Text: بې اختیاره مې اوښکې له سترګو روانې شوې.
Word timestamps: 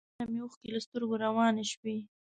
بې 0.03 0.05
اختیاره 0.09 0.29
مې 0.31 0.39
اوښکې 0.43 0.69
له 0.73 0.79
سترګو 0.85 1.15
روانې 1.25 1.65
شوې. 1.71 1.97